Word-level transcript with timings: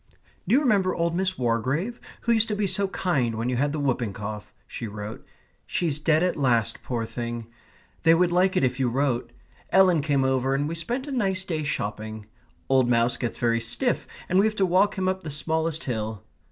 "Do 0.47 0.55
you 0.55 0.61
remember 0.61 0.95
old 0.95 1.13
Miss 1.13 1.37
Wargrave, 1.37 2.01
who 2.21 2.31
used 2.31 2.47
to 2.47 2.55
be 2.55 2.65
so 2.65 2.87
kind 2.87 3.35
when 3.35 3.49
you 3.49 3.57
had 3.57 3.71
the 3.71 3.79
whooping 3.79 4.13
cough?" 4.13 4.51
she 4.65 4.87
wrote; 4.87 5.23
"she's 5.67 5.99
dead 5.99 6.23
at 6.23 6.35
last, 6.35 6.81
poor 6.81 7.05
thing. 7.05 7.45
They 8.01 8.15
would 8.15 8.31
like 8.31 8.57
it 8.57 8.63
if 8.63 8.79
you 8.79 8.89
wrote. 8.89 9.31
Ellen 9.69 10.01
came 10.01 10.23
over 10.23 10.55
and 10.55 10.67
we 10.67 10.73
spent 10.73 11.05
a 11.05 11.11
nice 11.11 11.45
day 11.45 11.61
shopping. 11.61 12.25
Old 12.67 12.89
Mouse 12.89 13.15
gets 13.15 13.37
very 13.37 13.61
stiff, 13.61 14.07
and 14.27 14.39
we 14.39 14.47
have 14.47 14.55
to 14.55 14.65
walk 14.65 14.97
him 14.97 15.07
up 15.07 15.21
the 15.21 15.29
smallest 15.29 15.83
hill. 15.83 16.23